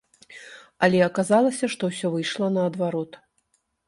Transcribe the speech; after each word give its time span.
Але 0.85 1.01
аказалася, 1.07 1.69
што 1.73 1.83
ўсё 1.91 2.07
выйшла 2.15 2.47
наадварот. 2.57 3.11